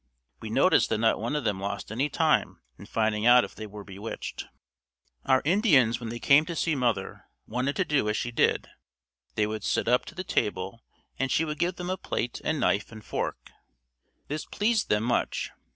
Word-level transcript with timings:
We 0.39 0.49
noticed 0.49 0.89
that 0.89 0.97
none 0.97 1.35
of 1.35 1.43
them 1.43 1.59
lost 1.59 1.91
any 1.91 2.09
time 2.09 2.59
in 2.79 2.87
finding 2.87 3.27
out 3.27 3.43
if 3.43 3.53
they 3.53 3.67
were 3.67 3.83
bewitched. 3.83 4.47
Our 5.25 5.43
Indians 5.45 5.99
when 5.99 6.09
they 6.09 6.17
came 6.17 6.43
to 6.47 6.55
see 6.55 6.73
mother 6.73 7.25
wanted 7.45 7.75
to 7.75 7.85
do 7.85 8.09
as 8.09 8.17
she 8.17 8.31
did. 8.31 8.67
They 9.35 9.45
would 9.45 9.63
sit 9.63 9.87
up 9.87 10.05
to 10.05 10.15
the 10.15 10.23
table 10.23 10.83
and 11.19 11.29
she 11.31 11.45
would 11.45 11.59
give 11.59 11.75
them 11.75 11.91
a 11.91 11.97
plate 11.97 12.41
and 12.43 12.59
knife 12.59 12.91
and 12.91 13.05
fork. 13.05 13.51
This 14.27 14.45
pleased 14.47 14.89
them 14.89 15.03
much. 15.03 15.51